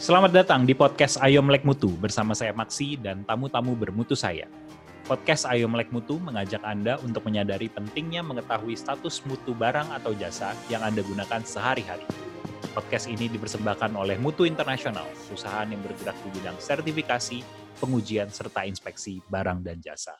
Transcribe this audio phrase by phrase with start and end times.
[0.00, 4.48] Selamat datang di podcast Ayo Melek Mutu bersama saya Maksi dan tamu-tamu bermutu saya.
[5.04, 10.56] Podcast Ayo Melek Mutu mengajak Anda untuk menyadari pentingnya mengetahui status mutu barang atau jasa
[10.72, 12.08] yang Anda gunakan sehari-hari.
[12.72, 17.44] Podcast ini dipersembahkan oleh Mutu Internasional, perusahaan yang bergerak di bidang sertifikasi,
[17.76, 20.16] pengujian, serta inspeksi barang dan jasa.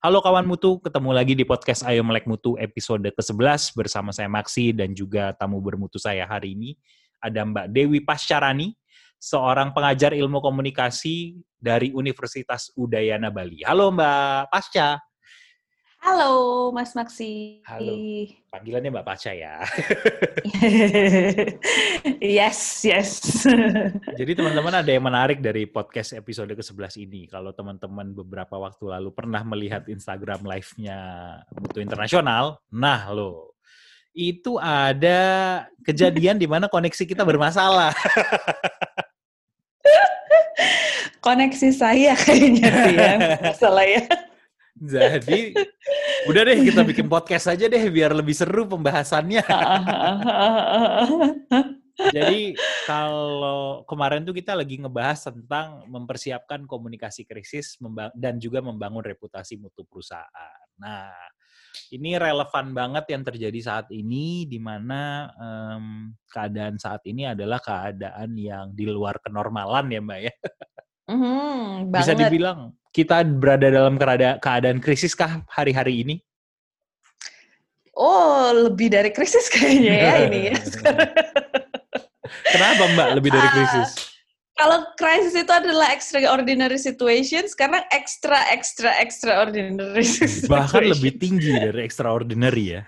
[0.00, 4.72] Halo kawan mutu, ketemu lagi di podcast Ayo Melek Mutu episode ke-11 bersama saya Maksi
[4.72, 6.80] dan juga tamu bermutu saya hari ini.
[7.20, 8.77] Ada Mbak Dewi Pascarani,
[9.18, 13.66] seorang pengajar ilmu komunikasi dari Universitas Udayana Bali.
[13.66, 15.02] Halo Mbak Pasca.
[15.98, 17.58] Halo Mas Maksi.
[17.66, 17.90] Halo.
[18.54, 19.66] Panggilannya Mbak Pasca ya.
[22.22, 23.10] yes, yes.
[24.14, 27.26] Jadi teman-teman ada yang menarik dari podcast episode ke-11 ini.
[27.26, 30.98] Kalau teman-teman beberapa waktu lalu pernah melihat Instagram live-nya
[31.58, 33.58] Mutu Internasional, nah lo
[34.18, 37.94] itu ada kejadian di mana koneksi kita bermasalah.
[41.28, 43.12] Koneksi saya kayaknya sih ya,
[43.52, 44.00] masalah ya.
[44.80, 45.52] Jadi
[46.24, 49.44] udah deh kita bikin podcast aja deh biar lebih seru pembahasannya.
[52.16, 52.56] Jadi
[52.88, 57.76] kalau kemarin tuh kita lagi ngebahas tentang mempersiapkan komunikasi krisis
[58.16, 60.64] dan juga membangun reputasi mutu perusahaan.
[60.78, 61.10] Nah,
[61.90, 68.38] ini relevan banget yang terjadi saat ini, di mana um, keadaan saat ini adalah keadaan
[68.38, 70.34] yang di luar kenormalan ya Mbak ya.
[71.08, 73.96] Mm, Bisa dibilang kita berada dalam
[74.40, 76.16] keadaan krisis kah hari-hari ini?
[77.98, 80.56] Oh, lebih dari krisis kayaknya ya ini ya.
[82.54, 83.90] Kenapa Mbak lebih dari ah, krisis?
[83.90, 84.06] Uh,
[84.54, 90.50] kalau krisis itu adalah extraordinary situations, karena extra extra extraordinary situations.
[90.54, 92.82] Bahkan lebih tinggi dari extraordinary ya.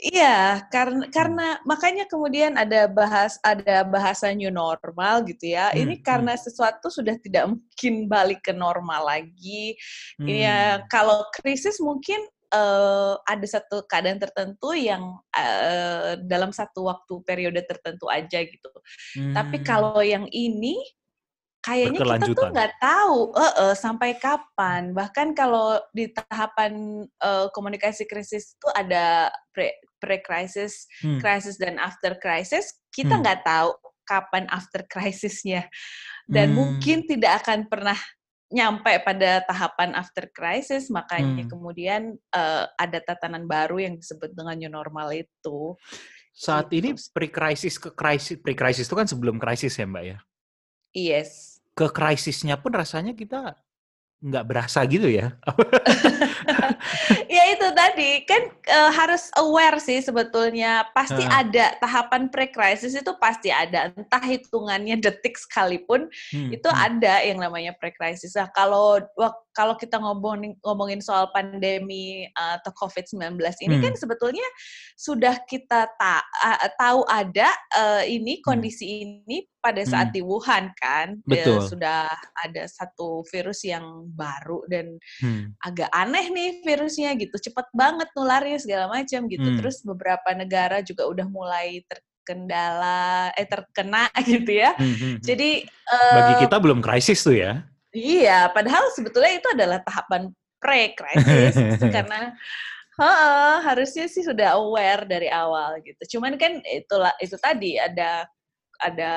[0.00, 1.12] Iya, karena hmm.
[1.12, 5.68] karena makanya kemudian ada bahas ada bahasa new normal gitu ya.
[5.70, 6.04] Hmm, Ini hmm.
[6.04, 6.42] karena hmm.
[6.48, 9.76] sesuatu sudah tidak mungkin balik ke normal lagi.
[10.16, 10.24] Hmm.
[10.24, 12.16] Ya, kalau krisis mungkin
[12.48, 18.72] uh, ada satu keadaan tertentu yang uh, dalam satu waktu periode tertentu aja gitu.
[19.20, 19.36] Hmm.
[19.36, 20.80] Tapi kalau yang ini
[21.60, 24.96] kayaknya kita tuh nggak tahu uh, uh, sampai kapan.
[24.96, 31.20] Bahkan kalau di tahapan uh, komunikasi krisis itu ada pre pre crisis, hmm.
[31.20, 33.22] crisis dan after crisis, kita hmm.
[33.22, 33.48] nggak hmm.
[33.48, 33.70] tahu
[34.08, 35.70] kapan after crisisnya
[36.26, 36.56] dan hmm.
[36.58, 37.94] mungkin tidak akan pernah
[38.50, 41.50] nyampe pada tahapan after crisis, makanya hmm.
[41.54, 42.02] kemudian
[42.34, 45.78] uh, ada tatanan baru yang disebut dengan new normal itu.
[46.34, 46.82] Saat gitu.
[46.82, 50.18] ini pre-crisis ke crisis, pre-crisis itu kan sebelum krisis ya Mbak ya?
[50.90, 51.62] Yes.
[51.78, 53.54] Ke krisisnya pun rasanya kita
[54.18, 55.38] nggak berasa gitu ya?
[57.80, 61.40] tadi kan uh, harus aware sih sebetulnya pasti uh.
[61.40, 66.52] ada tahapan pre-crisis itu pasti ada entah hitungannya detik sekalipun hmm.
[66.52, 66.84] itu hmm.
[66.92, 68.36] ada yang namanya pre-crisis.
[68.36, 69.00] Nah kalau
[69.60, 73.84] kalau kita ngomongin ngomongin soal pandemi uh, atau COVID-19 ini kan hmm.
[73.84, 74.48] kan sebetulnya
[74.96, 78.44] sudah kita ta uh, tahu ada uh, ini hmm.
[78.48, 79.00] kondisi hmm.
[79.04, 80.16] ini pada saat hmm.
[80.16, 81.60] di Wuhan kan Betul.
[81.68, 82.08] sudah
[82.40, 85.60] ada satu virus yang baru dan hmm.
[85.60, 89.60] agak aneh nih virusnya gitu cepat banget nularnya segala macam gitu hmm.
[89.60, 95.16] terus beberapa negara juga udah mulai terkendala eh terkena gitu ya hmm, hmm.
[95.20, 97.60] jadi uh, bagi kita belum krisis tuh ya
[97.94, 100.30] iya padahal sebetulnya itu adalah tahapan
[100.60, 101.56] pre krisis
[101.94, 102.34] karena
[103.00, 106.18] Oh, harusnya sih sudah aware dari awal gitu.
[106.18, 108.28] Cuman kan itulah itu tadi ada
[108.76, 109.12] ada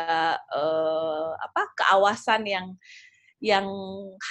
[0.56, 2.68] uh, apa keawasan yang
[3.44, 3.68] yang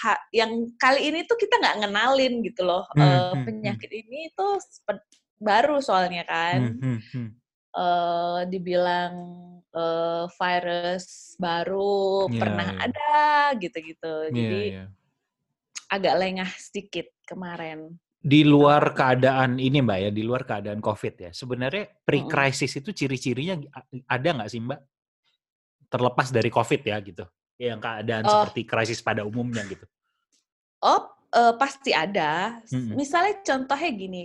[0.01, 4.01] ha, yang kali ini tuh kita nggak ngenalin gitu loh hmm, uh, penyakit hmm.
[4.09, 4.57] ini tuh
[5.37, 7.29] baru soalnya kan hmm, hmm, hmm.
[7.77, 9.13] Uh, dibilang
[9.75, 12.85] uh, virus baru yeah, pernah yeah.
[12.87, 13.15] ada
[13.59, 14.89] gitu-gitu yeah, jadi yeah.
[15.93, 21.31] agak lengah sedikit kemarin di luar keadaan ini mbak ya di luar keadaan covid ya
[21.35, 23.59] sebenarnya pre-crisis itu ciri-cirinya
[24.07, 24.79] ada nggak sih mbak
[25.93, 27.25] terlepas dari COVID ya gitu,
[27.61, 28.49] yang keadaan oh.
[28.49, 29.85] seperti krisis pada umumnya gitu.
[30.81, 32.65] Oh, uh, pasti ada.
[32.73, 32.97] Hmm.
[32.97, 34.25] Misalnya contohnya gini,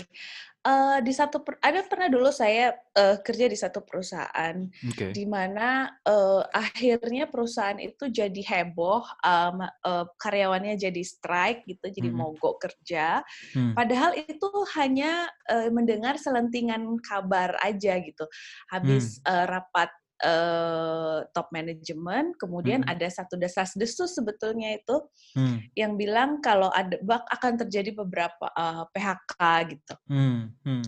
[0.68, 4.56] uh, di satu per, ada pernah dulu saya uh, kerja di satu perusahaan,
[4.92, 5.16] okay.
[5.16, 12.10] di mana uh, akhirnya perusahaan itu jadi heboh, um, uh, karyawannya jadi strike gitu, jadi
[12.12, 12.18] hmm.
[12.20, 13.24] mogok kerja.
[13.56, 13.72] Hmm.
[13.72, 18.28] Padahal itu hanya uh, mendengar selentingan kabar aja gitu.
[18.68, 19.32] Habis hmm.
[19.32, 19.90] uh, rapat
[20.24, 22.92] uh, top management, kemudian hmm.
[22.92, 24.96] ada satu desas-desus sebetulnya itu
[25.38, 25.74] hmm.
[25.78, 29.36] yang bilang kalau ada bak akan terjadi beberapa uh, eh, PHK
[29.78, 29.96] gitu.
[30.10, 30.54] Hmm.
[30.66, 30.88] Hmm.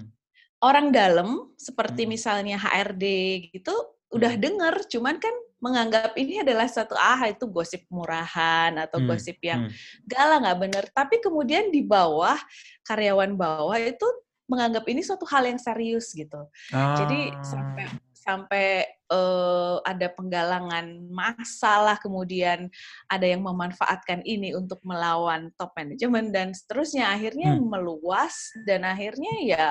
[0.60, 2.12] Orang dalam seperti hmm.
[2.12, 3.06] misalnya HRD
[3.54, 3.74] gitu
[4.10, 9.38] udah denger, cuman kan menganggap ini adalah satu ah itu gosip murahan atau Hmm, gosip
[9.44, 9.76] yang hmm.
[10.08, 10.86] galah nggak bener.
[10.96, 12.40] Tapi kemudian di bawah
[12.88, 14.08] karyawan bawah itu
[14.50, 16.50] menganggap ini suatu hal yang serius gitu.
[16.74, 17.46] Jadi Ah.
[17.46, 17.86] sampai
[18.30, 22.70] sampai eh, ada penggalangan masalah, kemudian
[23.10, 27.10] ada yang memanfaatkan ini untuk melawan top manajemen dan seterusnya.
[27.10, 27.66] Akhirnya Hmm.
[27.74, 29.68] meluas dan akhirnya ya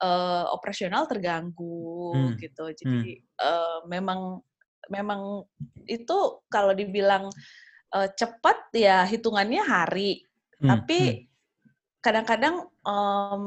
[0.00, 2.40] eh, operasional terganggu Hmm.
[2.40, 2.64] gitu.
[2.72, 4.40] Jadi eh, memang
[4.88, 5.44] memang
[5.84, 7.28] itu kalau dibilang
[7.92, 10.24] eh, cepat ya hitungannya hari,
[10.62, 11.28] Hmm, tapi
[12.00, 13.44] kadang-kadang em,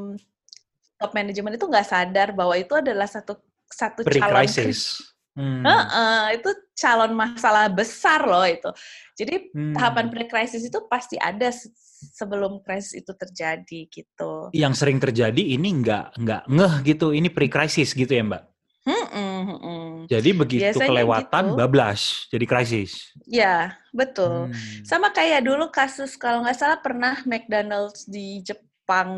[0.98, 3.38] top manajemen itu nggak sadar bahwa itu adalah satu
[3.70, 4.10] satu calon
[4.48, 5.00] pre-crisis.
[5.38, 5.62] Hmm.
[5.62, 8.74] Heeh, itu calon masalah besar loh itu.
[9.14, 9.78] Jadi Hmm.
[9.78, 11.70] tahapan pre-krisis itu pasti ada se-
[12.18, 14.50] sebelum krisis itu terjadi gitu.
[14.50, 18.44] Yang sering terjadi ini nggak nggak ngeh gitu, ini pre-crisis gitu ya Mbak.
[18.88, 19.84] Mm-mm, mm-mm.
[20.08, 21.58] Jadi begitu Biasanya kelewatan gitu.
[21.60, 23.12] bablas jadi krisis.
[23.28, 24.48] Ya, betul.
[24.48, 24.84] Hmm.
[24.88, 28.67] Sama kayak dulu kasus kalau nggak salah pernah McDonald's di Jepang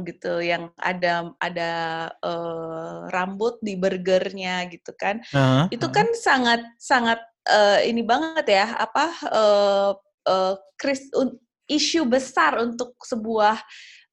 [0.03, 1.71] gitu yang ada ada
[2.25, 5.21] eh, rambut di burgernya gitu kan.
[5.29, 5.93] Heeh, itu heeh.
[5.93, 9.91] kan sangat sangat eh, ini banget ya apa eh,
[10.29, 11.37] eh, kris- un-
[11.69, 13.61] isu besar untuk sebuah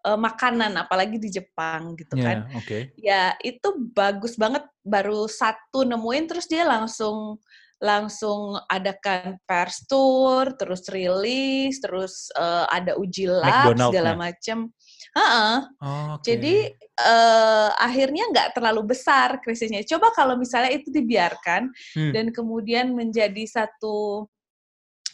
[0.04, 2.78] eh, makanan apalagi di Jepang gitu Ya, kan oke.
[3.00, 7.40] ya itu bagus banget baru satu nemuin terus dia langsung
[7.76, 14.72] langsung adakan pers tour terus rilis terus eh, ada uji lab segala macam
[15.16, 15.56] Heeh.
[15.80, 16.24] Oke.
[16.28, 19.80] Jadi eh, akhirnya nggak terlalu besar krisisnya.
[19.88, 22.12] Coba kalau misalnya itu dibiarkan Hmm.
[22.12, 24.28] dan kemudian menjadi satu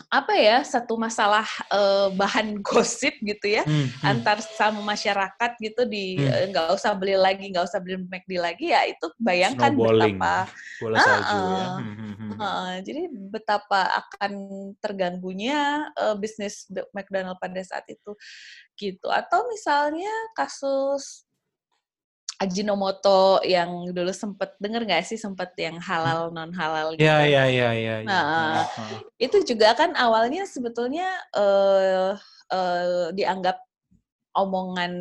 [0.09, 4.05] apa ya satu masalah eh, bahan gosip gitu ya Hmm, hmm.
[4.07, 6.29] antar sama masyarakat gitu di Hmm.
[6.31, 10.17] eh, nggak usah beli lagi nggak usah beli McD lagi ya itu bayangkan Snowballing.
[10.19, 10.35] betapa
[10.83, 11.39] bola salju ya.
[11.39, 11.71] Heeh.
[11.79, 12.39] Hmm, hmm, hmm.
[12.43, 14.33] eh, jadi betapa akan
[14.83, 16.67] terganggunya eh, bisnis
[16.97, 18.13] McDonald pada saat itu
[18.77, 21.25] gitu atau misalnya kasus
[22.43, 27.47] Ajinomoto yang dulu sempet denger nggak sih sempet yang halal non halal gitu Ya, ya,
[27.47, 27.97] ya, ya.
[28.03, 28.07] ya.
[28.07, 28.67] Nah,
[29.23, 31.07] itu juga kan awalnya sebetulnya
[31.39, 32.13] eh
[32.51, 33.63] eh, dianggap
[34.33, 34.93] omongan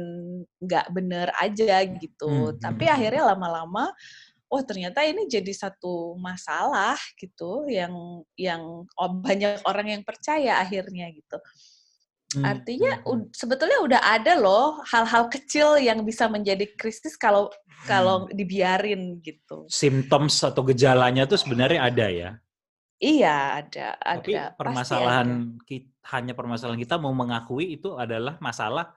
[0.59, 2.93] nggak bener aja gitu Hmm, tapi hmm.
[2.95, 3.89] akhirnya lama-lama
[4.51, 7.95] wah ternyata ini jadi satu masalah gitu yang
[8.35, 11.39] yang o- banyak orang yang percaya akhirnya gitu
[12.33, 13.12] Hmm, artinya hmm, hmm.
[13.12, 17.50] ud- sebetulnya udah ada loh hal-hal kecil yang bisa menjadi krisis kalau
[17.86, 18.31] kalau Hmm.
[18.31, 22.30] dibiarin gitu symptoms atau gejalanya tuh sebenarnya ada ya.
[23.12, 23.30] iya
[23.60, 23.81] ada
[24.13, 24.31] ada Tapi
[24.66, 25.33] pasti ada.
[25.39, 28.92] permasalahan kita, hanya permasalahan kita mau mengakui itu adalah masalah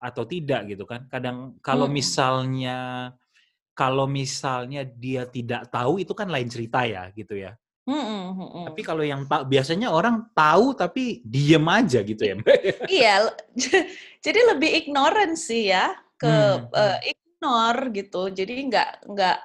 [0.00, 1.04] atau tidak gitu kan.
[1.12, 1.90] Kadang kalau Mm-mm.
[1.90, 3.12] misalnya
[3.76, 7.52] kalau misalnya dia tidak tahu itu kan lain cerita ya gitu ya.
[7.86, 8.64] Mm-mm, mm-mm.
[8.66, 12.34] Tapi kalau yang tak biasanya orang tahu tapi diem aja gitu ya.
[12.34, 12.58] Mbak.
[12.98, 13.14] iya,
[14.26, 18.26] jadi lebih ignorant sih ya ke Hmm, eh, ignore gitu.
[18.34, 19.38] Jadi nggak nggak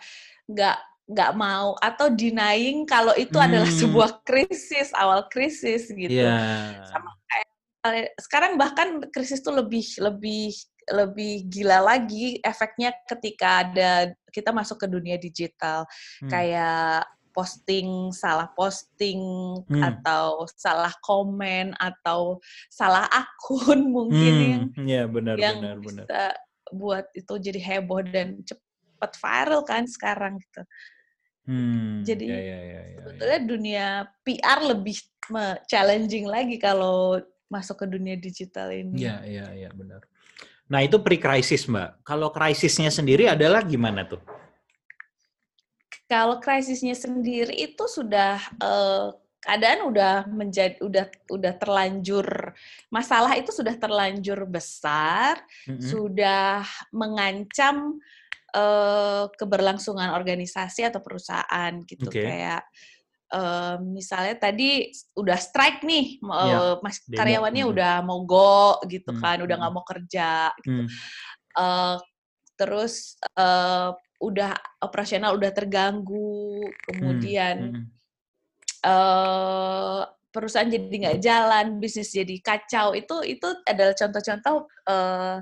[0.49, 0.77] nggak
[1.11, 3.79] nggak mau atau denying kalau itu adalah Hmm.
[3.85, 6.09] sebuah krisis awal krisis gitu.
[6.09, 6.81] Iya.
[6.89, 7.47] Sama kayak
[7.93, 10.49] eh, sekarang bahkan krisis tuh lebih lebih
[10.89, 15.86] lebih gila lagi efeknya ketika ada kita masuk ke dunia digital
[16.25, 16.31] Hmm.
[16.31, 19.19] kayak posting salah posting
[19.67, 19.81] Hmm.
[19.81, 26.05] atau salah komen atau salah akun mungkin yang Hmm, Iya benar yang benar benar.
[26.07, 26.21] bisa
[26.71, 30.61] buat itu jadi heboh dan cepat viral kan sekarang gitu.
[31.50, 32.97] Hmm, Jadi, ya, ya, ya, ya, ya.
[33.01, 33.88] Sebetulnya dunia
[34.21, 34.97] PR lebih
[35.65, 37.17] challenging lagi kalau
[37.50, 39.03] masuk ke dunia digital ini.
[39.03, 40.05] Iya, iya, iya, benar.
[40.71, 42.05] Nah, itu pre-crisis, Mbak.
[42.07, 44.21] Kalau krisisnya sendiri adalah gimana tuh?
[46.12, 49.08] Kalau krisisnya sendiri itu sudah eh,
[49.39, 52.51] keadaan udah menjadi udah udah terlanjur
[52.91, 55.80] masalah itu sudah terlanjur besar, Mm-mm.
[55.80, 57.96] sudah mengancam
[58.51, 62.27] eh, keberlangsungan organisasi atau perusahaan gitu Oke.
[62.27, 62.68] kayak
[63.32, 67.15] eh, misalnya tadi udah strike nih Ya, mas demo.
[67.24, 67.74] karyawannya Mm-mm.
[67.80, 69.77] udah mogok gitu Mm, kan udah nggak mm.
[69.80, 70.91] mau kerja gitu Hmm,
[71.51, 71.98] Eh,
[72.60, 73.89] terus eh,
[74.22, 74.54] udah
[74.86, 77.86] operasional udah terganggu kemudian hmm,
[78.86, 80.01] eh
[80.32, 82.96] perusahaan jadi nggak jalan bisnis jadi kacau.
[82.96, 84.56] Itu itu adalah contoh-contoh
[84.88, 85.38] eh,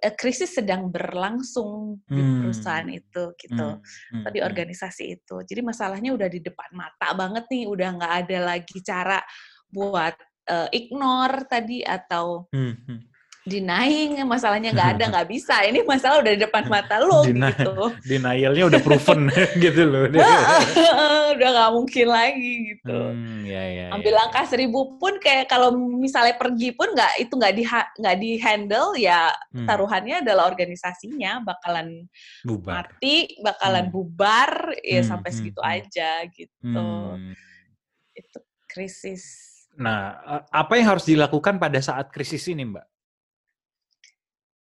[0.00, 2.40] eh, krisis sedang berlangsung di Hmm.
[2.40, 3.68] perusahaan itu gitu.
[3.76, 5.36] Hmm, hmm, atau di organisasi itu.
[5.44, 9.20] Jadi masalahnya udah di depan mata banget nih udah nggak ada lagi cara
[9.68, 10.16] buat
[10.48, 13.12] eh, ignore tadi atau hmm.
[13.44, 17.72] Denying masalahnya nggak ada nggak bisa ini masalah udah di depan mata lo Deni- gitu
[18.08, 19.28] Denialnya udah proven
[19.62, 20.08] gitu loh.
[20.08, 24.20] udah nggak mungkin lagi gitu Hmm, ya, ya, ambil ya.
[24.24, 27.62] angka seribu pun kayak kalau misalnya pergi pun nggak itu nggak di
[28.00, 32.08] nggak di handle ya Hmm, taruhannya adalah organisasinya bakalan
[32.42, 32.88] bubar.
[32.90, 33.92] mati bakalan Hmm.
[33.92, 35.72] bubar ya Hmm, sampai hmm, segitu hmm.
[35.74, 37.32] aja gitu Hmm.
[38.12, 39.24] itu krisis
[39.74, 42.86] Nah, a- apa yang harus dilakukan pada saat krisis ini, Mbak?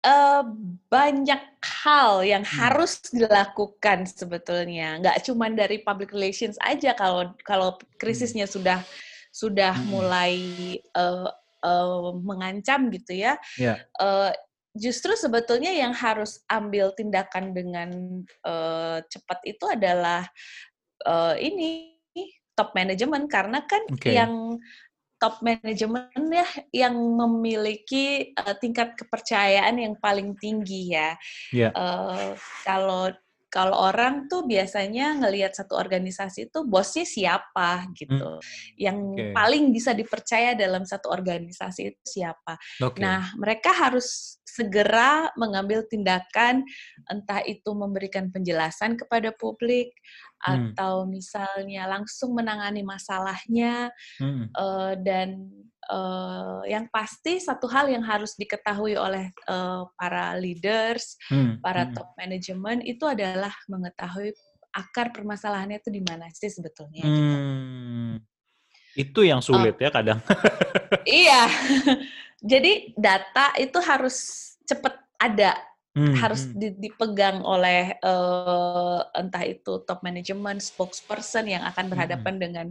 [0.01, 0.41] Eh
[0.89, 2.57] banyak hal yang Hmm.
[2.57, 8.81] harus dilakukan sebetulnya nggak cuma dari public relations aja kalau kalau krisisnya sudah
[9.29, 9.89] sudah Hmm.
[9.93, 10.33] mulai
[10.81, 11.29] eh,
[11.65, 13.77] eh, mengancam gitu ya Ya.
[14.01, 14.31] Eh,
[14.73, 17.89] justru sebetulnya yang harus ambil tindakan dengan
[18.25, 20.25] eh, cepat itu adalah
[21.05, 21.67] eh, ini
[22.57, 24.11] top management karena kan Oke.
[24.11, 24.57] yang
[25.21, 31.13] top management ya yang memiliki eh, tingkat kepercayaan yang paling tinggi ya.
[31.53, 31.69] Ya.
[31.69, 32.33] Eh,
[32.65, 33.13] kalau
[33.51, 38.39] kalau orang tuh biasanya ngelihat satu organisasi itu bosnya siapa gitu.
[38.79, 39.11] Yang Hmm.
[39.11, 39.35] Oke.
[39.35, 42.55] paling bisa dipercaya dalam satu organisasi itu siapa.
[42.79, 43.03] Oke.
[43.03, 46.67] Nah, mereka harus segera mengambil tindakan,
[47.07, 49.95] entah itu memberikan penjelasan kepada publik,
[50.41, 50.73] Hmm.
[50.73, 54.49] atau misalnya langsung menangani masalahnya, Hmm.
[54.49, 55.29] eh, dan
[55.91, 61.59] eh, yang pasti satu hal yang harus diketahui oleh eh, para leaders, Hmm.
[61.61, 61.93] para Hmm.
[61.93, 64.31] top management itu adalah mengetahui
[64.71, 67.03] akar permasalahannya itu di mana sih sebetulnya.
[67.03, 67.35] gitu.
[67.35, 68.13] Hmm.
[68.95, 70.19] Itu yang sulit ya kadang.
[71.07, 71.47] Iya.
[72.41, 74.17] Jadi data itu harus
[74.65, 75.53] cepat ada,
[75.91, 76.55] Hmm, harus hmm.
[76.55, 82.67] di- dipegang oleh eh, entah itu top management, spokesperson yang akan berhadapan dengan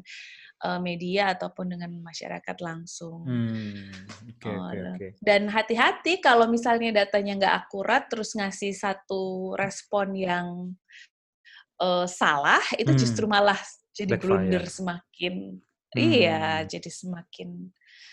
[0.60, 3.28] eh, media ataupun dengan masyarakat langsung.
[3.28, 3.92] Hmm.
[4.24, 5.06] Oke, Oh, oke, dan- oke.
[5.20, 10.72] Dan hati-hati kalau misalnya datanya nggak akurat, terus ngasih satu respon yang
[11.80, 13.00] eh, salah, itu Hmm.
[13.00, 13.56] justru malah
[13.92, 14.28] jadi Backfire.
[14.48, 15.34] blunder semakin,
[15.92, 16.68] iya, Hmm.
[16.72, 17.48] jadi semakin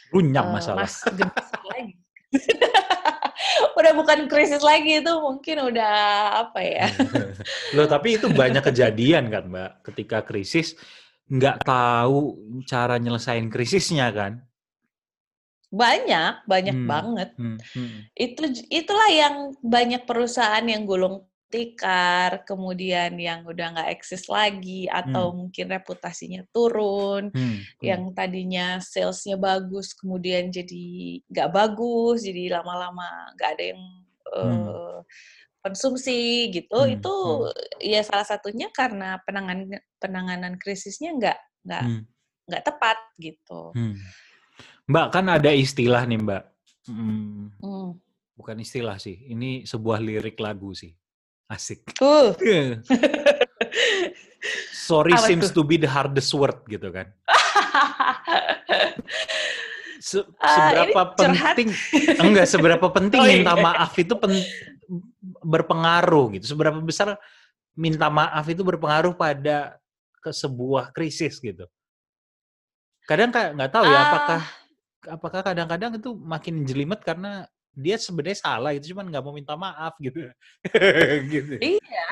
[0.09, 0.83] Runyam eh, masalah.
[0.83, 1.01] mas
[1.67, 1.93] lagi.
[3.77, 5.93] udah bukan krisis lagi itu mungkin udah
[6.47, 6.87] apa ya?
[7.77, 10.73] Loh, tapi itu banyak kejadian kan, Mbak, ketika krisis
[11.27, 14.41] nggak tahu cara nyelesain krisisnya kan.
[15.67, 16.87] Banyak, banyak Hmm.
[16.87, 17.29] banget.
[17.35, 18.07] Hmm, hmm.
[18.15, 25.31] Itu itulah yang banyak perusahaan yang gulung tikar, kemudian yang udah nggak eksis lagi, atau
[25.31, 33.49] mungkin reputasinya turun, Hmm, yang tadinya salesnya bagus, kemudian jadi nggak bagus, jadi lama-lama nggak
[33.57, 33.83] ada yang
[34.27, 34.67] Hmm.
[34.67, 34.99] eh,
[35.63, 36.75] konsumsi gitu.
[36.75, 37.15] Hmm, Itu
[37.79, 39.71] ya salah satunya karena penanganan
[40.03, 42.01] penanganan krisisnya nggak nggak hmm,
[42.47, 43.71] nggak tepat gitu.
[43.71, 43.95] hmm.
[44.87, 46.43] Mbak, kan ada istilah nih, Mbak.
[46.91, 47.95] Hmm, Hmm.
[48.35, 50.91] bukan istilah sih, ini sebuah lirik lagu sih.
[51.47, 51.79] Asik.
[51.97, 52.35] Uh.
[54.87, 55.63] Sorry Apa seems tuh?
[55.63, 57.07] to be the hardest word gitu kan.
[59.99, 61.67] Se- Ah, seberapa penting
[62.21, 63.41] enggak seberapa penting Oh, iya.
[63.43, 64.47] minta maaf itu pen-
[65.41, 66.55] berpengaruh gitu.
[66.55, 67.17] Seberapa besar
[67.73, 69.75] minta maaf itu berpengaruh pada
[70.21, 71.65] ke sebuah krisis gitu.
[73.07, 74.03] Kadang kayak nggak tahu ya Ah.
[74.05, 74.41] apakah
[75.07, 79.93] apakah kadang-kadang itu makin jelimet karena dia sebenarnya salah itu cuman nggak mau minta maaf
[80.01, 80.25] gitu.
[81.33, 81.53] gitu.
[81.61, 82.07] Iya.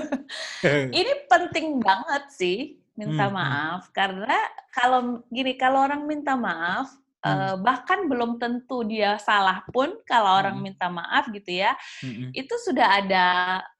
[0.98, 2.58] Ini penting banget sih
[2.96, 3.36] minta Hmm, hmm.
[3.36, 4.38] maaf karena
[4.72, 6.88] kalau gini kalau orang minta maaf
[7.20, 7.32] Hmm.
[7.42, 10.64] eh, bahkan belum tentu dia salah pun kalau orang Hmm.
[10.70, 12.30] minta maaf gitu ya Mm-mm.
[12.32, 13.26] itu sudah ada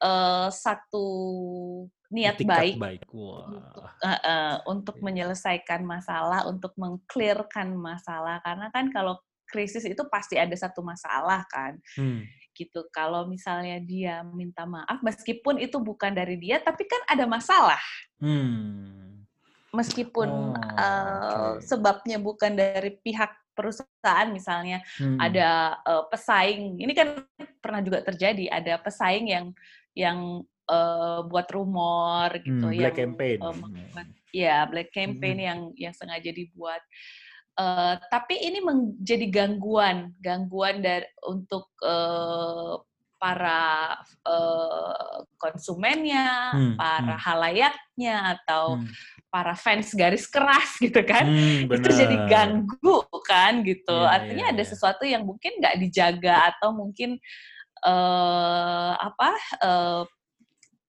[0.02, 1.06] eh, satu
[2.10, 3.02] niat baik baik.
[3.14, 3.94] Wah.
[4.02, 5.04] eh, eh, untuk Iya.
[5.06, 9.14] menyelesaikan masalah untuk mengclearkan masalah karena kan kalau
[9.46, 12.26] krisis itu pasti ada satu masalah kan Hmm.
[12.52, 12.84] gitu.
[12.90, 17.80] Kalau misalnya dia minta maaf, meskipun itu bukan dari dia, tapi kan ada masalah.
[18.18, 19.22] Hmm.
[19.70, 21.60] Meskipun Oh, oke.
[21.60, 25.20] sebabnya bukan dari pihak perusahaan, misalnya Hmm.
[25.20, 26.80] ada eh, pesaing.
[26.80, 27.08] Ini kan
[27.60, 28.48] pernah juga terjadi.
[28.48, 29.46] Ada pesaing yang
[29.92, 30.18] yang
[30.66, 33.38] eh, buat rumor gitu, Hmm, yang black campaign.
[33.38, 35.46] eh, membuat- ya black campaign Hmm.
[35.46, 36.82] yang yang sengaja dibuat.
[37.56, 42.74] Eh, tapi ini menjadi gangguan, gangguan dari untuk eh,
[43.16, 43.96] para
[44.28, 47.24] eh, konsumennya, Hmm, para hmm.
[47.24, 48.92] halayaknya, atau Hmm.
[49.32, 51.24] para fans garis keras gitu kan.
[51.24, 54.04] Hmm, Itu jadi ganggu kan gitu.
[54.04, 54.68] Iya, Artinya iya, ada iya.
[54.68, 57.16] sesuatu yang mungkin nggak dijaga atau mungkin
[57.88, 59.30] eh apa
[59.64, 60.02] eh,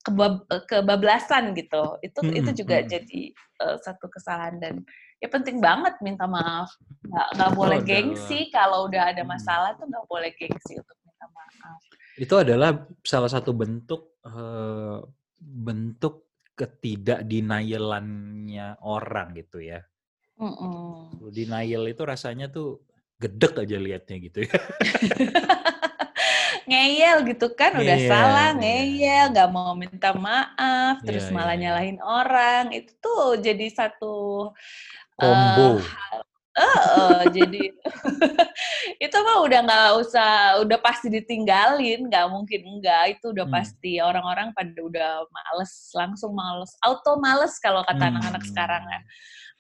[0.04, 1.96] kebab- kebablasan gitu.
[2.04, 2.90] Itu Hmm, itu juga hmm.
[2.92, 3.22] jadi
[3.64, 4.76] eh, satu kesalahan dan
[5.18, 6.70] ya penting banget minta maaf.
[7.06, 9.32] Nggak, nggak boleh oh, gengsi kalau udah ada hmm.
[9.34, 11.82] masalah tuh nggak boleh gengsi untuk minta maaf.
[12.18, 15.02] Itu adalah salah satu bentuk uh,
[15.38, 19.82] bentuk ketidak denialannya orang gitu ya.
[20.38, 20.86] Mm -mm.
[21.34, 22.86] Denial itu rasanya tuh
[23.18, 24.54] gedek aja liatnya gitu ya.
[26.68, 28.60] ngeyel gitu kan udah yeah, salah iya.
[28.60, 31.62] ngeyel nggak mau minta maaf terus yeah, malah yeah.
[31.72, 34.52] nyalahin orang itu tuh jadi satu
[35.18, 35.82] combo uh,
[36.58, 37.74] uh, uh, jadi
[39.06, 43.56] itu mah udah nggak usah udah pasti ditinggalin nggak mungkin enggak itu udah hmm.
[43.58, 48.12] pasti orang-orang pada udah males langsung males auto males kalau kata hmm.
[48.16, 48.52] anak-anak hmm.
[48.54, 49.02] sekarang ya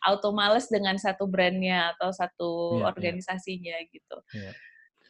[0.06, 2.86] auto males dengan satu brandnya atau satu yeah, iya.
[2.94, 3.92] organisasinya yeah.
[3.94, 4.56] gitu yeah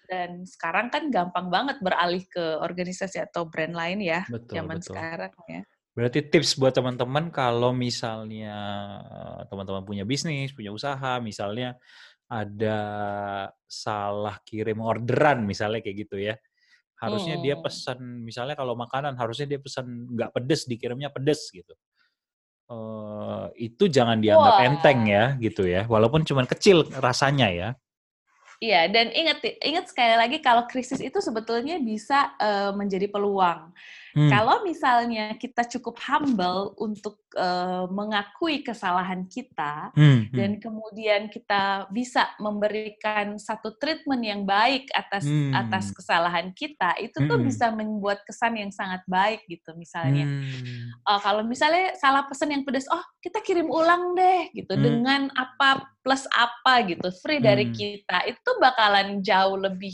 [0.07, 4.95] dan sekarang kan gampang banget beralih ke organisasi atau brand lain ya betul, zaman betul.
[4.95, 5.61] sekarang ya.
[5.97, 8.53] Berarti tips buat teman-teman kalau misalnya
[9.01, 11.73] eh, teman-teman punya bisnis, punya usaha, misalnya
[12.29, 12.79] ada
[13.65, 16.37] salah kirim orderan misalnya kayak gitu ya.
[17.01, 17.43] Harusnya hmm.
[17.49, 21.73] dia pesan misalnya kalau makanan harusnya dia pesan nggak pedes dikirimnya pedes gitu.
[22.67, 24.65] Uh, itu jangan dianggap Wah.
[24.69, 25.89] enteng ya gitu ya.
[25.89, 27.69] Walaupun cuma kecil rasanya ya.
[28.57, 33.69] Iya, dan ingat ingat sekali lagi kalau krisis itu sebetulnya bisa uh, menjadi peluang.
[34.17, 34.33] Hmm.
[34.33, 40.33] Kalau misalnya kita cukup humble untuk uh, mengakui kesalahan kita hmm, hmm.
[40.33, 45.53] dan kemudian kita bisa memberikan satu treatment yang baik atas hmm.
[45.53, 47.29] atas kesalahan kita, itu hmm.
[47.29, 49.77] tuh bisa membuat kesan yang sangat baik gitu.
[49.77, 51.05] Misalnya, hmm.
[51.05, 54.81] uh, kalau misalnya salah pesan yang pedas, oh kita kirim ulang deh gitu hmm.
[54.81, 57.75] dengan apa plus apa gitu, free dari hmm.
[57.77, 59.93] kita, itu bakalan jauh lebih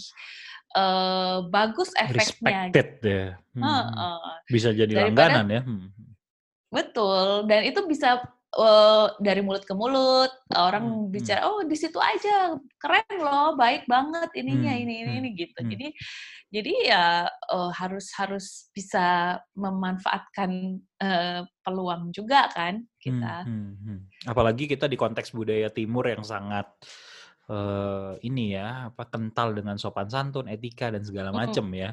[0.76, 2.70] uh, bagus efeknya.
[2.70, 3.08] Respected gitu.
[3.08, 3.28] ya.
[3.58, 3.64] Hmm.
[3.64, 4.34] Uh, uh.
[4.50, 5.62] Bisa jadi Daripada, langganan ya.
[5.66, 5.88] Hmm.
[6.74, 7.46] Betul.
[7.46, 8.22] Dan itu bisa
[8.58, 11.00] uh, dari mulut ke mulut orang hmm.
[11.10, 11.14] hmm.
[11.14, 14.84] bicara oh di situ aja keren loh baik banget ininya hmm.
[14.86, 15.20] ini ini hmm.
[15.20, 15.70] ini gitu hmm.
[15.74, 15.88] jadi
[16.54, 17.06] jadi ya
[17.50, 23.58] uh, harus harus bisa memanfaatkan uh, peluang juga kan kita hmm.
[23.58, 23.76] Hmm.
[23.82, 24.00] Hmm.
[24.30, 26.70] apalagi kita di konteks budaya timur yang sangat
[27.50, 31.76] uh, ini ya apa kental dengan sopan santun, etika dan segala macam mm.
[31.76, 31.90] ya.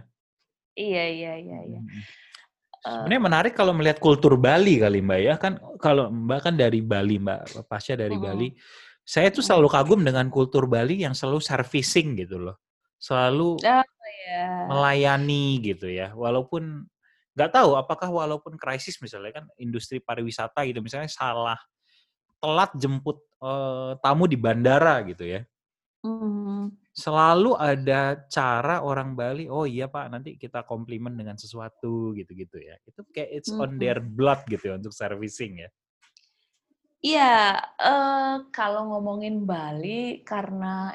[0.78, 1.58] Iya iya iya.
[1.66, 1.80] iya.
[1.80, 2.02] Hmm.
[2.80, 7.20] Sebenarnya menarik kalau melihat kultur Bali kali Mbak ya kan kalau Mbak kan dari Bali
[7.20, 8.22] Mbak Pasya dari mm.
[8.22, 8.48] Bali.
[9.04, 12.62] Saya tuh selalu kagum dengan kultur Bali yang selalu servicing gitu loh.
[13.00, 13.84] Selalu oh,
[14.28, 14.70] yeah.
[14.70, 16.14] melayani gitu ya.
[16.14, 16.86] Walaupun
[17.34, 21.56] nggak tahu apakah walaupun krisis misalnya kan industri pariwisata gitu misalnya salah
[22.42, 25.40] telat jemput uh, tamu di bandara gitu ya.
[26.04, 26.72] Mm.
[26.90, 32.76] Selalu ada cara orang Bali, oh iya Pak, nanti kita komplimen dengan sesuatu gitu-gitu ya.
[32.84, 35.70] Itu kayak it's on their blood gitu ya untuk servicing ya.
[37.00, 40.92] Iya, uh, kalau ngomongin Bali karena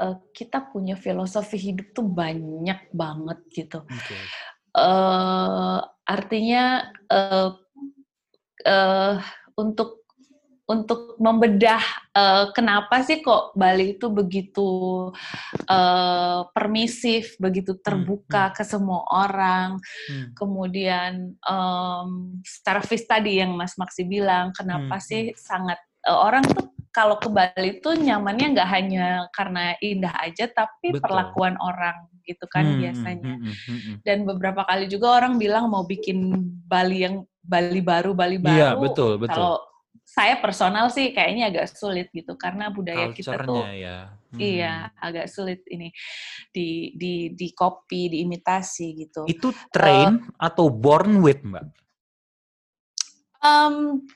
[0.00, 3.84] uh, kita punya filosofi hidup tuh banyak banget gitu.
[3.84, 4.22] Okay.
[4.72, 7.52] Uh, artinya uh,
[8.64, 9.16] uh,
[9.60, 10.03] untuk
[10.64, 11.80] untuk membedah
[12.16, 14.68] uh, kenapa sih kok Bali itu begitu
[15.68, 19.76] uh, permisif, begitu hmm, terbuka hmm, ke semua orang.
[20.08, 20.32] Hmm.
[20.32, 25.04] Kemudian um, service tadi yang Mas Maksi bilang, kenapa hmm.
[25.04, 25.36] sih hmm.
[25.36, 30.96] sangat uh, orang tuh kalau ke Bali itu nyamannya nggak hanya karena indah aja, tapi
[30.96, 31.02] Betul.
[31.04, 33.34] perlakuan orang gitu kan hmm, biasanya.
[33.36, 36.32] Hmm, hmm, hmm, Dan beberapa kali juga orang bilang mau bikin
[36.64, 38.56] Bali yang Bali baru, Bali iya, baru.
[38.56, 39.36] Iya betul betul.
[39.36, 39.73] Kalau
[40.14, 44.14] saya personal sih kayaknya agak sulit gitu karena budaya kita tuh ya.
[44.30, 44.38] hmm.
[44.38, 45.90] iya agak sulit ini
[46.54, 51.66] di di di copy diimitasi gitu itu train uh, atau born with mbak
[53.42, 54.06] um,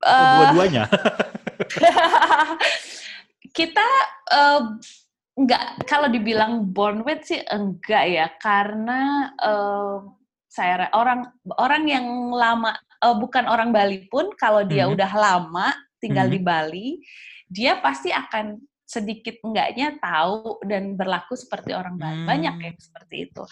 [0.00, 0.88] uh, dua-duanya
[3.58, 3.88] kita
[4.32, 4.80] uh,
[5.36, 10.08] nggak kalau dibilang born with sih enggak ya karena uh,
[10.48, 11.28] saya orang
[11.58, 12.72] orang yang lama
[13.04, 14.96] uh, bukan orang Bali pun kalau dia hmm.
[14.96, 15.68] udah lama
[16.00, 16.34] tinggal hmm.
[16.34, 16.88] di Bali,
[17.44, 22.24] dia pasti akan sedikit enggaknya tahu dan berlaku seperti orang Bali.
[22.24, 22.28] Hmm.
[22.28, 23.44] Banyak yang seperti itu.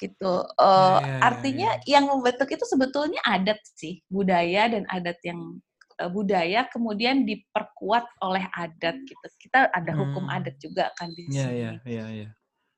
[0.00, 0.32] Gitu.
[0.56, 2.00] Uh, yeah, artinya yeah.
[2.00, 5.60] yang membentuk itu sebetulnya adat sih, budaya dan adat yang
[6.00, 9.26] uh, budaya kemudian diperkuat oleh adat gitu.
[9.36, 10.36] Kita ada hukum hmm.
[10.40, 11.60] adat juga kan di yeah, sini.
[11.60, 12.30] Yeah, yeah, yeah.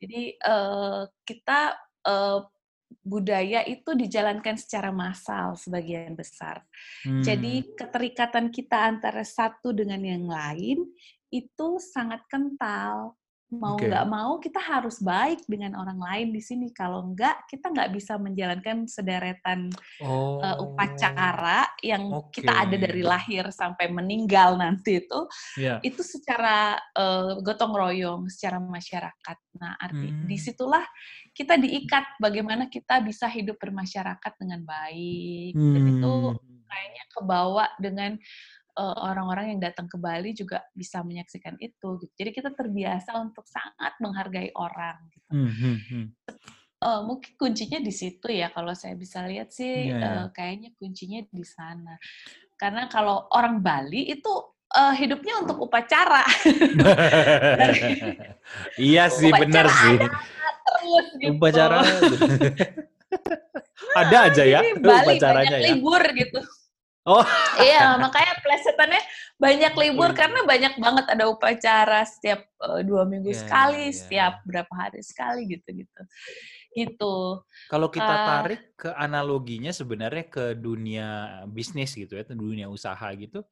[0.02, 1.78] Jadi uh, kita
[2.10, 2.42] uh,
[3.00, 6.60] budaya itu dijalankan secara massal sebagian besar.
[7.06, 7.24] Hmm.
[7.24, 10.84] Jadi keterikatan kita antara satu dengan yang lain
[11.32, 13.16] itu sangat kental
[13.52, 14.14] mau nggak okay.
[14.16, 16.72] mau kita harus baik dengan orang lain di sini.
[16.72, 19.68] Kalau enggak, kita nggak bisa menjalankan sederetan
[20.00, 20.40] oh.
[20.40, 22.40] uh, upacara yang okay.
[22.40, 25.20] kita ada dari lahir sampai meninggal nanti itu.
[25.60, 25.84] Yeah.
[25.84, 29.36] Itu secara uh, gotong royong, secara masyarakat.
[29.60, 30.24] Nah, arti hmm.
[30.24, 30.84] di situlah
[31.36, 35.52] kita diikat bagaimana kita bisa hidup bermasyarakat dengan baik.
[35.52, 35.72] Hmm.
[35.76, 36.64] Dan itu hmm.
[36.72, 38.16] kayaknya kebawa dengan
[38.78, 42.00] uh, orang-orang yang datang ke Bali juga bisa menyaksikan itu.
[42.00, 42.12] Gitu.
[42.16, 44.96] Jadi kita terbiasa untuk sangat menghargai orang.
[45.12, 45.30] Gitu.
[45.32, 46.06] Hmm, hmm, hmm.
[46.82, 48.50] Uh, mungkin kuncinya di situ ya.
[48.50, 50.14] Kalau saya bisa lihat sih, yeah, yeah.
[50.24, 51.94] Uh, kayaknya kuncinya di sana.
[52.56, 54.32] Karena kalau orang Bali itu
[54.72, 56.24] uh, hidupnya untuk upacara.
[58.80, 59.96] iya sih, benar sih.
[60.62, 61.32] Terus gitu.
[61.38, 61.80] Upacara.
[63.92, 65.68] ada aja ya Bali upacaranya banyak ya.
[65.76, 66.40] libur gitu.
[67.02, 67.26] Oh.
[67.58, 69.02] iya, makanya plesetannya
[69.34, 70.18] banyak libur iya.
[70.22, 73.96] karena banyak banget ada upacara setiap uh, dua minggu yeah, sekali, yeah.
[73.98, 76.02] setiap berapa hari sekali gitu-gitu.
[76.70, 77.14] Gitu.
[77.42, 83.42] Kalau kita uh, tarik ke analoginya sebenarnya ke dunia bisnis gitu ya, dunia usaha gitu,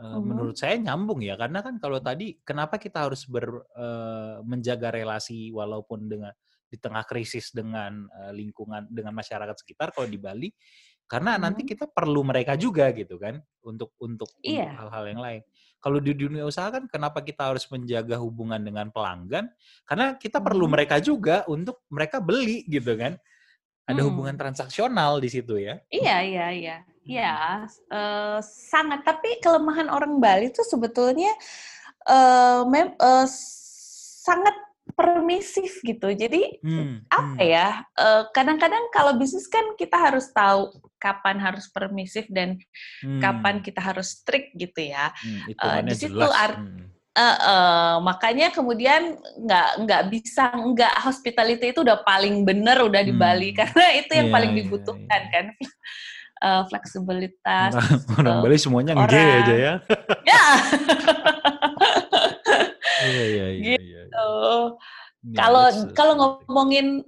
[0.00, 4.40] uh, uh menurut saya nyambung ya karena kan kalau tadi kenapa kita harus ber, uh,
[4.40, 6.32] menjaga relasi walaupun dengan
[6.66, 10.48] di tengah krisis dengan uh, lingkungan dengan masyarakat sekitar kalau di Bali
[11.06, 11.42] karena hmm.
[11.42, 14.74] nanti kita perlu mereka juga gitu kan untuk untuk iya.
[14.74, 15.42] hal-hal yang lain.
[15.78, 19.46] Kalau di dunia usaha kan kenapa kita harus menjaga hubungan dengan pelanggan?
[19.86, 20.46] Karena kita hmm.
[20.50, 23.14] perlu mereka juga untuk mereka beli gitu kan.
[23.86, 24.08] Ada hmm.
[24.10, 25.78] hubungan transaksional di situ ya.
[25.94, 26.76] Iya, iya, iya.
[27.06, 27.62] Iya,
[27.94, 31.30] uh, sangat tapi kelemahan orang Bali itu sebetulnya
[32.10, 33.22] uh, mem uh,
[34.26, 36.14] sangat permisif gitu.
[36.14, 37.50] Jadi hmm, apa hmm.
[37.50, 37.68] ya?
[38.30, 40.70] Kadang-kadang uh, kalau bisnis kan kita harus tahu
[41.02, 42.60] kapan harus permisif dan
[43.02, 43.18] hmm.
[43.18, 45.10] kapan kita harus strict gitu ya.
[45.18, 46.86] Hmm, uh, di situ art, hmm.
[47.18, 53.10] uh, uh, makanya kemudian nggak nggak bisa nggak hospitality itu udah paling bener udah di
[53.10, 53.22] hmm.
[53.22, 55.34] Bali karena itu yang yeah, paling iya, dibutuhkan yeah, yeah.
[55.34, 55.46] kan.
[56.36, 57.72] Uh, fleksibilitas.
[57.74, 59.74] Orang, orang Bali semuanya nge aja ya.
[60.22, 60.44] Ya.
[63.06, 63.76] Iya iya iya.
[63.78, 64.30] Gitu.
[65.34, 65.64] Kalau
[65.94, 67.02] kalau ngomongin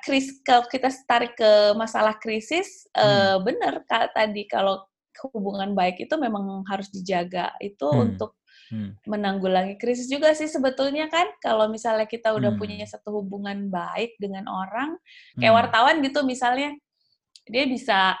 [0.00, 3.04] kris kalau kita tarik ke masalah krisis, hmm.
[3.04, 4.88] uh, benar kak tadi kalau
[5.34, 8.00] hubungan baik itu memang harus dijaga itu hmm.
[8.06, 8.38] untuk
[8.70, 9.02] hmm.
[9.04, 12.60] menanggulangi krisis juga sih sebetulnya kan kalau misalnya kita udah hmm.
[12.60, 14.94] punya satu hubungan baik dengan orang
[15.34, 15.60] kayak hmm.
[15.60, 16.70] wartawan gitu misalnya
[17.48, 18.14] dia bisa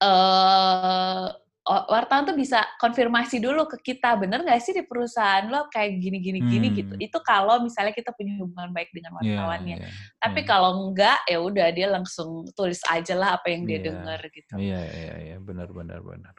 [0.00, 1.28] uh,
[1.66, 6.22] wartawan tuh bisa konfirmasi dulu ke kita bener nggak sih di perusahaan lo kayak gini
[6.22, 6.48] gini hmm.
[6.48, 10.46] gini gitu itu kalau misalnya kita punya hubungan baik dengan iya, wartawannya yeah, yeah, tapi
[10.46, 10.48] yeah.
[10.48, 13.86] kalau enggak ya udah dia langsung tulis aja lah apa yang dia yeah.
[13.90, 15.38] dengar gitu iya yeah, iya yeah, yeah.
[15.42, 16.34] benar benar benar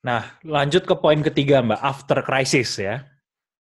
[0.00, 3.04] nah lanjut ke poin ketiga mbak after crisis ya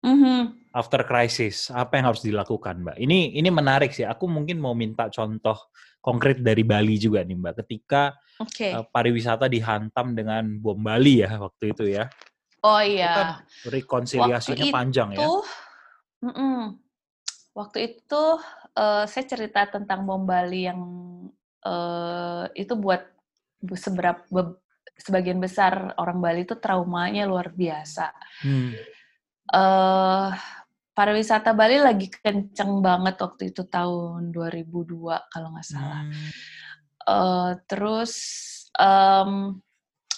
[0.00, 0.72] mm-hmm.
[0.72, 5.12] after crisis apa yang harus dilakukan mbak ini ini menarik sih aku mungkin mau minta
[5.12, 5.68] contoh
[6.04, 8.76] konkret dari Bali juga nih mbak ketika okay.
[8.76, 12.12] uh, pariwisata dihantam dengan bom Bali ya waktu itu ya.
[12.60, 13.12] Oh iya.
[13.16, 13.28] Kan
[13.72, 15.28] rekonsiliasinya waktu panjang itu, ya.
[16.28, 16.58] Mm -mm.
[17.56, 18.22] Waktu itu
[18.76, 20.80] uh, saya cerita tentang bom Bali yang
[21.64, 23.00] uh, itu buat
[23.72, 24.60] seberapa
[25.00, 28.12] sebagian besar orang Bali itu traumanya luar biasa.
[28.44, 28.76] Hmm.
[29.48, 30.30] Uh,
[30.94, 36.06] pariwisata Bali lagi kenceng banget waktu itu tahun 2002 kalau nggak salah.
[36.06, 36.30] Hmm.
[37.04, 38.14] Uh, terus
[38.78, 39.58] um,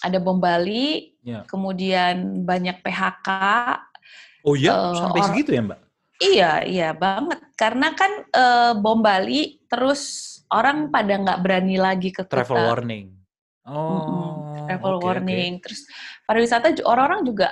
[0.04, 1.42] ada bom Bali, ya.
[1.48, 3.28] kemudian banyak PHK.
[4.46, 5.80] Oh iya, uh, sampai segitu ya Mbak?
[6.16, 7.40] Iya, iya banget.
[7.58, 12.68] Karena kan uh, bom Bali, terus orang pada nggak berani lagi ke Travel kita.
[12.70, 13.06] warning.
[13.66, 14.70] Oh, mm-hmm.
[14.70, 15.52] travel okay, warning.
[15.58, 15.62] Okay.
[15.66, 15.80] Terus
[16.22, 17.48] pariwisata orang-orang juga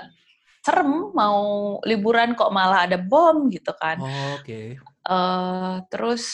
[0.64, 4.00] serem mau liburan kok malah ada bom gitu kan.
[4.00, 4.40] Oh, Oke.
[4.40, 4.66] Okay.
[5.04, 6.24] Uh, terus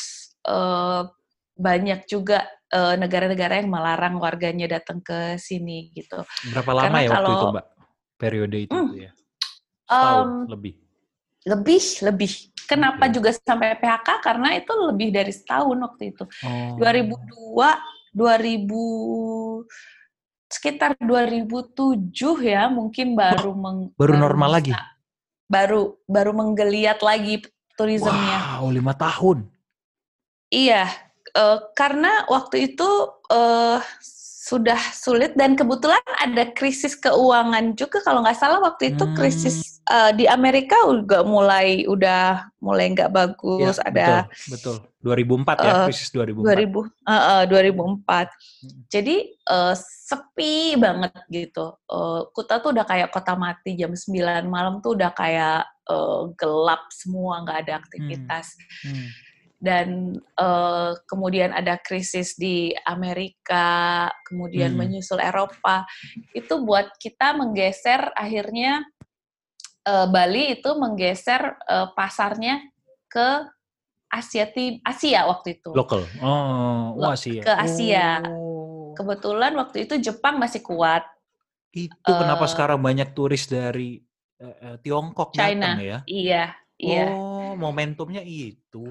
[0.47, 1.11] uh,
[1.59, 6.23] banyak juga negara negara-negara yang melarang warganya datang ke sini gitu.
[6.55, 7.67] Berapa lama Karena ya kalau, waktu itu, Mbak?
[8.15, 9.11] Periode itu hmm, ya?
[9.91, 10.75] Setahun um, lebih.
[11.51, 12.33] Lebih, lebih.
[12.71, 13.15] Kenapa okay.
[13.19, 14.09] juga sampai PHK?
[14.23, 16.25] Karena itu lebih dari setahun waktu itu.
[16.47, 16.79] Oh.
[16.79, 19.67] 2002, 2000
[20.51, 22.11] sekitar 2007
[22.43, 24.75] ya, mungkin baru meng, baru normal lagi.
[25.47, 27.47] Baru baru menggeliat lagi
[27.79, 28.61] turismenya.
[28.61, 29.47] Wow, lima tahun.
[30.51, 30.91] Iya,
[31.39, 32.89] uh, karena waktu itu
[33.31, 33.79] uh,
[34.51, 39.15] sudah sulit dan kebetulan ada krisis keuangan juga kalau nggak salah waktu itu hmm.
[39.15, 43.77] krisis uh, di Amerika juga mulai udah mulai nggak bagus.
[43.83, 44.09] Ya, ada
[44.47, 45.45] betul, betul.
[45.45, 46.47] 2004 ya, uh, krisis 2004.
[46.47, 48.07] 2000, uh, uh, 2004.
[48.07, 48.29] Hmm.
[48.87, 49.17] Jadi
[49.51, 51.67] uh, sepi banget gitu.
[51.91, 56.87] Uh, Kuta tuh udah kayak kota mati jam 9 malam tuh udah kayak uh, gelap
[56.95, 58.55] semua, nggak ada aktivitas.
[58.87, 58.95] Hmm.
[58.95, 59.29] Hmm
[59.61, 64.81] dan uh, kemudian ada krisis di Amerika, kemudian hmm.
[64.81, 65.85] menyusul Eropa,
[66.33, 68.81] itu buat kita menggeser akhirnya
[69.91, 72.63] uh, Bali itu menggeser uh, pasarnya
[73.11, 73.43] ke
[74.11, 75.71] Asia tim Asia waktu itu.
[75.75, 76.07] Lokal.
[76.23, 77.43] Oh, oh Asia.
[77.43, 78.23] Ke Asia.
[78.27, 78.95] Oh.
[78.95, 81.03] Kebetulan waktu itu Jepang masih kuat.
[81.71, 84.03] Itu uh, kenapa sekarang banyak turis dari
[84.43, 85.79] uh, Tiongkok China.
[85.79, 85.99] datang ya?
[86.11, 86.45] Iya,
[86.79, 87.05] iya.
[87.15, 88.87] Oh, momentumnya itu.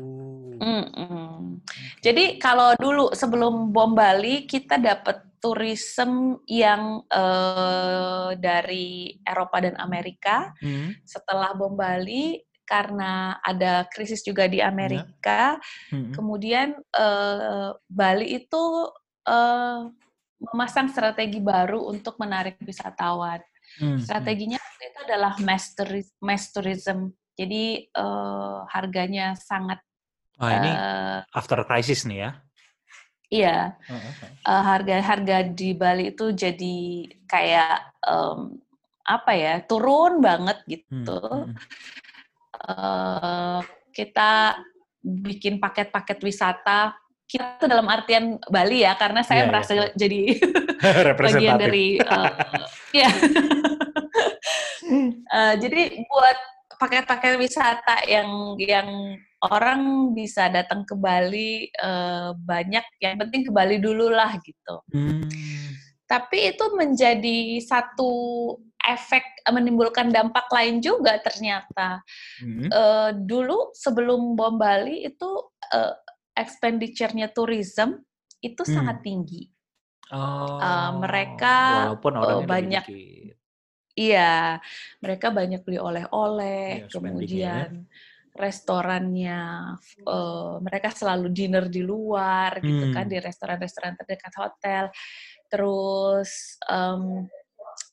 [0.55, 1.59] Mm-mm.
[1.99, 10.51] Jadi kalau dulu sebelum bom Bali kita dapat turisme yang uh, dari Eropa dan Amerika.
[10.59, 10.99] Mm.
[11.03, 15.89] Setelah bom Bali karena ada krisis juga di Amerika, yeah.
[15.89, 16.13] mm-hmm.
[16.13, 18.93] kemudian uh, Bali itu
[19.25, 19.89] uh,
[20.53, 23.41] memasang strategi baru untuk menarik wisatawan.
[23.81, 24.05] Mm-hmm.
[24.05, 25.73] Strateginya itu adalah mass,
[26.53, 27.17] tourism.
[27.33, 29.81] Jadi uh, harganya sangat
[30.37, 32.31] Wah, ini uh, after crisis nih ya?
[33.29, 33.77] Iya,
[34.41, 38.57] uh, harga-harga di Bali itu jadi kayak um,
[39.05, 41.21] apa ya turun banget gitu.
[41.21, 41.53] Hmm.
[42.57, 43.61] Uh,
[43.93, 44.57] kita
[45.05, 46.97] bikin paket-paket wisata
[47.29, 49.49] kita tuh dalam artian Bali ya karena saya yeah, iya.
[49.53, 49.89] merasa yeah.
[49.93, 50.21] jadi
[51.29, 52.33] bagian dari uh,
[52.89, 53.09] ya.
[55.29, 56.37] uh, jadi buat
[56.81, 58.89] paket-paket wisata yang yang
[59.47, 64.75] orang bisa datang ke Bali uh, banyak, yang penting ke Bali dulu lah gitu.
[64.91, 65.23] Hmm.
[66.03, 68.11] Tapi itu menjadi satu
[68.79, 72.03] efek eh, menimbulkan dampak lain juga ternyata.
[72.43, 72.67] Hmm.
[72.67, 75.29] Uh, dulu sebelum bom Bali itu
[75.71, 75.93] uh,
[76.35, 78.03] expenditure-nya tourism
[78.43, 78.73] itu hmm.
[78.75, 79.47] sangat tinggi.
[80.09, 82.81] Oh, uh, mereka uh, banyak
[83.99, 84.63] Iya,
[85.03, 87.83] mereka banyak beli oleh-oleh, ya, kemudian
[88.39, 89.75] restorannya,
[90.07, 92.65] uh, mereka selalu dinner di luar, hmm.
[92.65, 93.13] gitu kan, hmm.
[93.13, 94.83] di restoran-restoran terdekat hotel,
[95.51, 97.27] terus um,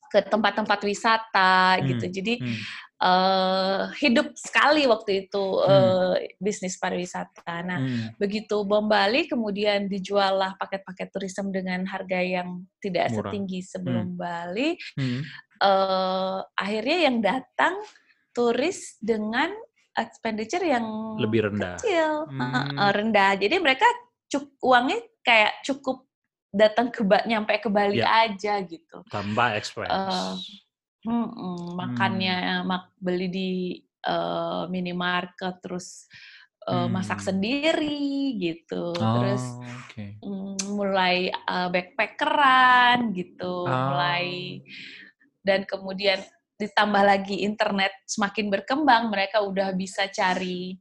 [0.06, 1.82] ke tempat-tempat wisata, gitu.
[1.82, 1.88] hmm.
[1.90, 2.04] gitu.
[2.22, 2.58] Jadi hmm.
[3.02, 7.66] uh, hidup sekali waktu itu uh, bisnis pariwisata.
[7.66, 8.22] Nah, hmm.
[8.22, 13.34] begitu bom Bali, kemudian dijuallah paket-paket turisme dengan harga yang tidak Murah.
[13.34, 14.18] setinggi sebelum hmm.
[14.18, 14.70] Bali.
[14.94, 15.26] Hmm
[15.62, 17.74] uh, akhirnya yang datang
[18.36, 19.48] turis dengan
[19.96, 20.84] expenditure yang
[21.16, 22.76] lebih rendah, kecil, hmm.
[22.76, 23.32] uh, rendah.
[23.40, 23.88] Jadi mereka
[24.28, 26.04] cuk uangnya kayak cukup
[26.52, 28.28] datang ke nyampe ke Bali ya.
[28.28, 29.02] aja gitu.
[29.08, 29.92] Tambah expense.
[29.92, 30.36] Uh,
[31.08, 32.64] hmm, hmm, makannya hmm.
[32.68, 33.50] mak beli di
[34.06, 36.08] uh, minimarket terus
[36.68, 36.92] uh, hmm.
[36.92, 38.92] masak sendiri gitu.
[38.96, 39.44] Oh, terus
[39.88, 40.16] okay.
[40.20, 43.70] um, mulai uh, backpackeran gitu, oh.
[43.70, 44.60] mulai
[45.46, 46.18] dan kemudian
[46.56, 50.72] ditambah lagi internet semakin berkembang, mereka udah bisa cari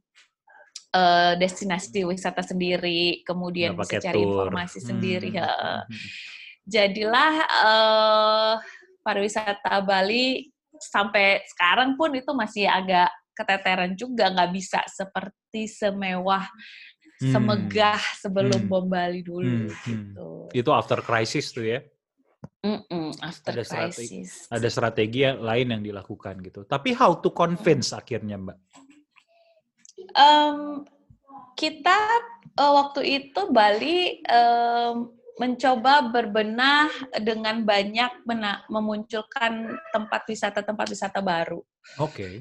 [0.96, 4.48] uh, destinasi wisata sendiri, kemudian bisa cari tour.
[4.48, 4.86] informasi hmm.
[4.88, 5.28] sendiri.
[5.36, 5.52] Ya.
[6.66, 8.52] Jadilah uh,
[9.04, 16.48] pariwisata Bali sampai sekarang pun itu masih agak keteteran juga, nggak bisa seperti semewah
[17.20, 17.32] hmm.
[17.36, 18.70] semegah sebelum hmm.
[18.72, 19.84] bom Bali dulu hmm.
[19.84, 20.28] gitu.
[20.56, 21.80] Itu after crisis tuh ya?
[22.66, 26.66] Mm-mm, after ada strategi, ada strategi lain yang dilakukan gitu.
[26.66, 28.58] Tapi how to convince akhirnya, Mbak?
[30.18, 30.82] Um,
[31.54, 31.98] kita
[32.58, 36.88] uh, waktu itu Bali um, mencoba berbenah
[37.22, 41.62] dengan banyak mena- memunculkan tempat wisata tempat wisata baru.
[42.02, 42.10] Oke.
[42.10, 42.34] Okay.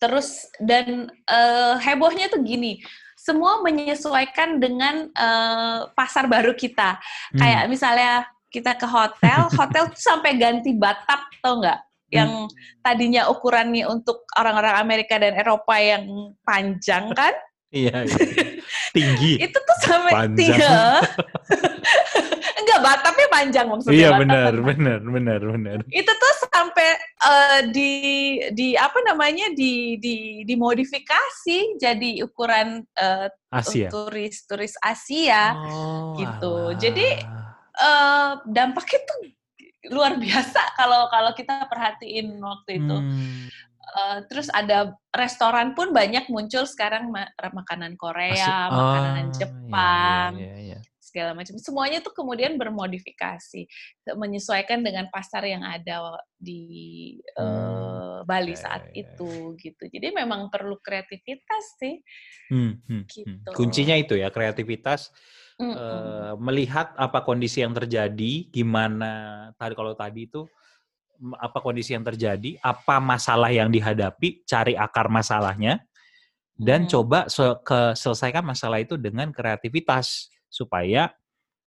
[0.00, 2.80] Terus dan uh, hebohnya tuh gini,
[3.18, 7.00] semua menyesuaikan dengan uh, pasar baru kita.
[7.34, 7.38] Hmm.
[7.42, 8.12] Kayak misalnya
[8.50, 11.80] kita ke hotel, hotel tuh sampai ganti batap tau nggak?
[12.06, 12.54] Yang hmm.
[12.86, 17.34] tadinya ukurannya untuk orang-orang Amerika dan Eropa yang panjang kan?
[17.74, 18.16] Iya, iya.
[18.96, 19.32] tinggi.
[19.42, 21.02] itu tuh sampai panjang.
[22.56, 23.98] Enggak, batapnya panjang maksudnya.
[23.98, 25.78] Iya, benar, benar, benar, benar.
[25.90, 26.88] Itu tuh sampai
[27.26, 27.92] uh, di
[28.56, 33.92] di apa namanya di di dimodifikasi jadi ukuran uh, Asia.
[33.92, 36.54] turis turis Asia oh, gitu.
[36.72, 36.78] Alah.
[36.80, 37.08] Jadi
[37.80, 39.18] uh, dampaknya tuh
[39.92, 42.96] luar biasa kalau kalau kita perhatiin waktu itu.
[42.96, 43.46] Hmm.
[43.86, 48.74] Uh, terus ada restoran pun banyak muncul sekarang ma makanan Korea, Asik.
[48.74, 50.30] makanan oh, Jepang.
[50.36, 50.78] Iya, iya, iya,
[51.16, 51.54] segala macam.
[51.56, 53.62] Semuanya tuh kemudian bermodifikasi,
[54.18, 57.40] menyesuaikan dengan pasar yang ada di hmm.
[57.40, 59.16] uh, Bali ya, saat ya, ya.
[59.16, 59.84] itu gitu.
[59.86, 62.02] Jadi memang perlu kreativitas sih.
[62.52, 63.02] Hmm, hmm, hmm.
[63.06, 63.48] gitu.
[63.54, 65.14] Kuncinya itu ya kreativitas.
[65.56, 65.72] Mm.
[65.72, 70.44] Uh, melihat apa kondisi yang terjadi, gimana tadi kalau tadi itu
[71.40, 75.80] apa kondisi yang terjadi, apa masalah yang dihadapi, cari akar masalahnya,
[76.56, 76.90] dan hmm.
[76.92, 77.18] coba
[77.64, 81.12] ke selesaikan masalah itu dengan kreativitas supaya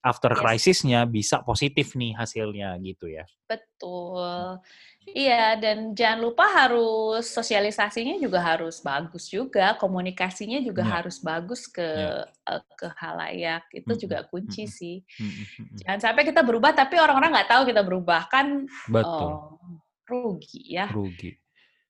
[0.03, 0.39] after yes.
[0.39, 3.27] crisisnya bisa positif nih hasilnya gitu ya.
[3.47, 4.63] Betul.
[5.07, 10.99] Iya, dan jangan lupa harus sosialisasinya juga harus bagus juga, komunikasinya juga ya.
[10.99, 12.27] harus bagus ke ya.
[12.27, 13.63] uh, ke halayak.
[13.71, 14.01] Itu hmm.
[14.03, 14.71] juga kunci hmm.
[14.71, 14.95] sih.
[15.15, 15.43] Hmm.
[15.79, 18.67] Jangan sampai kita berubah tapi orang-orang nggak tahu kita berubah kan.
[18.91, 19.31] Betul.
[19.31, 20.91] Uh, rugi ya.
[20.91, 21.39] Rugi.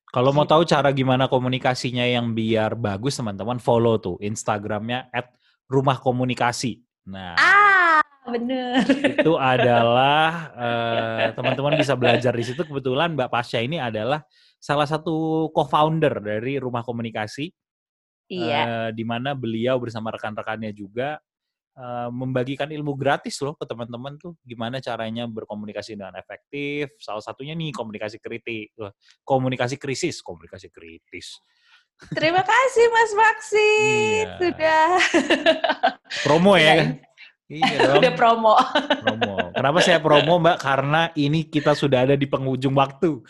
[0.07, 0.53] Kalau mau gitu.
[0.53, 5.09] tahu cara gimana komunikasinya yang biar bagus, teman-teman follow tuh Instagramnya
[5.67, 6.79] @rumahkomunikasi.
[7.11, 7.35] Nah.
[7.35, 7.66] Ah
[8.27, 8.83] bener.
[9.17, 12.61] Itu adalah uh, teman-teman bisa belajar di situ.
[12.61, 14.23] Kebetulan Mbak Pasha ini adalah
[14.59, 17.49] salah satu co-founder dari Rumah Komunikasi.
[18.27, 18.61] Iya.
[18.67, 21.15] Uh, di mana beliau bersama rekan-rekannya juga
[21.79, 26.91] uh, membagikan ilmu gratis loh ke teman-teman tuh gimana caranya berkomunikasi dengan efektif.
[26.99, 28.75] Salah satunya nih komunikasi kritis,
[29.23, 31.39] komunikasi krisis, komunikasi kritis.
[32.13, 33.69] Terima kasih Mas Maksi
[34.21, 34.37] iya.
[34.37, 34.87] sudah
[36.21, 36.93] promo ya.
[37.47, 38.03] Iya dong.
[38.03, 38.53] Udah promo.
[39.03, 39.35] Promo.
[39.55, 40.57] Kenapa saya promo Mbak?
[40.59, 43.11] Karena ini kita sudah ada di penghujung waktu.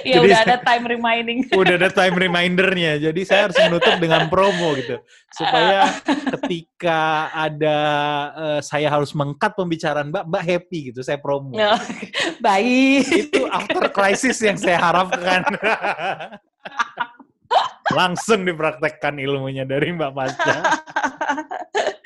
[0.00, 1.38] Iya udah ada time reminding.
[1.60, 2.96] udah ada time remindernya.
[2.96, 4.96] Jadi saya harus menutup dengan promo gitu.
[5.28, 5.92] Supaya
[6.40, 7.78] ketika ada
[8.32, 11.04] uh, saya harus mengkat pembicaraan Mbak, Mbak happy gitu.
[11.04, 11.52] Saya promo.
[11.52, 11.80] Oh,
[12.40, 13.28] baik.
[13.28, 15.44] Itu after crisis yang saya harapkan.
[17.90, 20.56] Langsung dipraktekkan ilmunya dari Mbak Pasca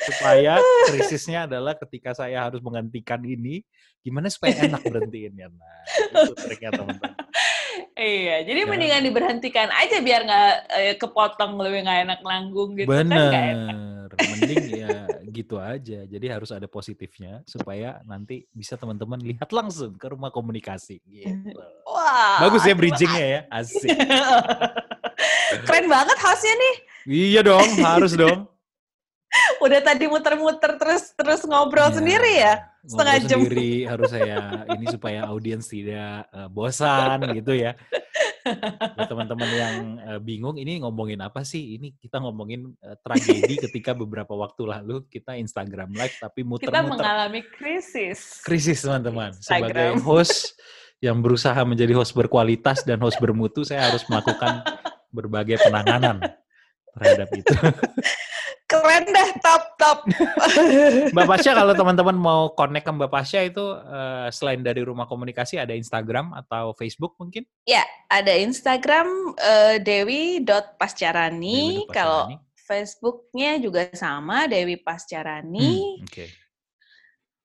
[0.04, 3.64] supaya krisisnya adalah ketika saya harus menghentikan ini,
[4.00, 5.52] gimana supaya enak berhentiinnya.
[5.52, 5.80] Nah,
[6.24, 7.12] itu triknya teman-teman.
[7.94, 8.68] Iya, jadi ya.
[8.68, 10.52] mendingan diberhentikan aja biar nggak
[10.82, 13.30] eh, kepotong lebih nggak enak nanggung gitu Bener.
[13.30, 14.10] kan enak.
[14.14, 14.90] Mending ya
[15.30, 16.06] gitu aja.
[16.06, 21.02] Jadi harus ada positifnya supaya nanti bisa teman-teman lihat langsung ke rumah komunikasi.
[21.02, 21.54] Gitu.
[21.86, 23.90] Wah, bagus ya bridgingnya ya, asik.
[25.66, 26.74] Keren banget hostnya nih.
[27.04, 28.48] Iya dong, harus dong.
[29.64, 32.54] Udah tadi muter-muter terus terus ngobrol ya, sendiri ya?
[32.84, 33.38] setengah jam.
[33.40, 34.38] sendiri harus saya
[34.76, 37.72] ini supaya audiens tidak uh, bosan gitu ya.
[39.08, 41.80] Teman-teman yang uh, bingung ini ngomongin apa sih?
[41.80, 46.76] Ini kita ngomongin uh, tragedi ketika beberapa waktu lalu kita Instagram live tapi muter-muter.
[46.76, 48.44] kita mengalami krisis.
[48.44, 49.32] Krisis teman-teman.
[49.40, 50.60] Sebagai host
[51.00, 54.60] yang berusaha menjadi host berkualitas dan host bermutu saya harus melakukan
[55.14, 56.18] berbagai penanganan
[56.98, 57.54] terhadap itu
[58.64, 59.98] Keren deh, top top.
[61.14, 65.60] Mbak Pasha kalau teman-teman mau connect ke Mbak Pasha itu uh, selain dari rumah komunikasi
[65.60, 67.44] ada Instagram atau Facebook mungkin?
[67.68, 71.84] Ya, ada Instagram uh, dewi.pascarani.
[71.92, 76.00] Kalau Facebooknya juga sama Dewi Pascarani.
[76.00, 76.10] Hmm, Oke.
[76.24, 76.28] Okay.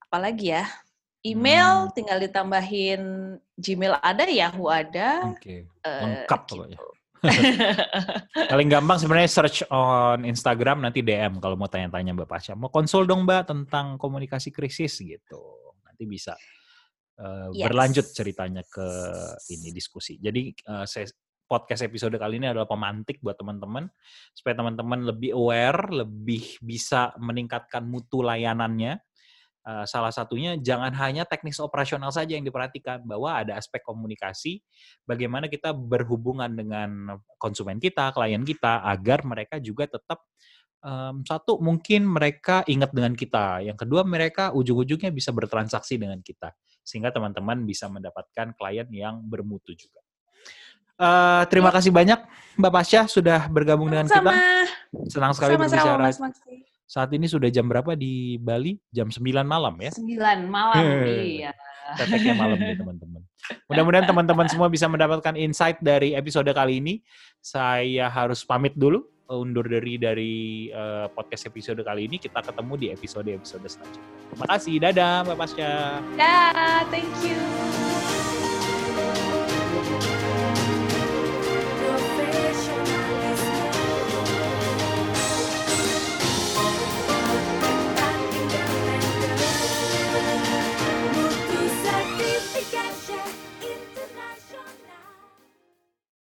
[0.08, 0.64] Apalagi ya?
[1.20, 1.92] Email hmm.
[1.92, 3.02] tinggal ditambahin
[3.60, 5.36] Gmail ada, Yahoo ada.
[5.36, 5.68] Oke.
[5.68, 5.84] Okay.
[5.84, 6.80] Uh, Lengkap gitu.
[8.52, 12.52] Paling gampang sebenarnya search on Instagram nanti DM kalau mau tanya-tanya Mbak Pasha.
[12.56, 15.42] Mau konsul dong Mbak tentang komunikasi krisis gitu.
[15.84, 16.32] Nanti bisa
[17.20, 17.64] uh, yes.
[17.68, 18.86] berlanjut ceritanya ke
[19.52, 20.16] ini diskusi.
[20.16, 21.08] Jadi uh, saya,
[21.50, 23.90] podcast episode kali ini adalah pemantik buat teman-teman
[24.30, 29.02] supaya teman-teman lebih aware, lebih bisa meningkatkan mutu layanannya
[29.60, 34.64] Uh, salah satunya jangan hanya teknis operasional saja yang diperhatikan, bahwa ada aspek komunikasi,
[35.04, 40.24] bagaimana kita berhubungan dengan konsumen kita, klien kita, agar mereka juga tetap
[40.80, 46.56] um, satu mungkin mereka ingat dengan kita, yang kedua mereka ujung-ujungnya bisa bertransaksi dengan kita,
[46.80, 50.00] sehingga teman-teman bisa mendapatkan klien yang bermutu juga.
[51.00, 51.80] Uh, terima ya.
[51.80, 52.20] kasih banyak
[52.60, 54.04] Mbak Pasha sudah bergabung Sama.
[54.04, 54.32] dengan kita.
[55.08, 56.04] Senang sekali Sama berbicara.
[56.12, 56.20] Mas
[56.90, 58.74] saat ini sudah jam berapa di Bali?
[58.90, 59.94] Jam 9 malam ya?
[59.94, 61.54] 9 malam, iya.
[61.94, 63.22] Teteknya malam nih teman-teman.
[63.70, 66.98] Mudah-mudahan teman-teman semua bisa mendapatkan insight dari episode kali ini.
[67.38, 70.34] Saya harus pamit dulu, undur diri dari
[70.74, 72.18] uh, podcast episode kali ini.
[72.18, 74.10] Kita ketemu di episode-episode selanjutnya.
[74.34, 75.70] Terima kasih, dadah Mbak Pasca.
[76.18, 77.99] Dadah, thank you.